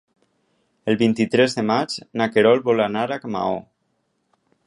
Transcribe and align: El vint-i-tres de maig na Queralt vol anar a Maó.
El 0.93 0.95
vint-i-tres 1.01 1.57
de 1.59 1.65
maig 1.67 1.99
na 2.21 2.29
Queralt 2.37 2.67
vol 2.71 2.83
anar 2.89 3.05
a 3.17 3.19
Maó. 3.37 3.61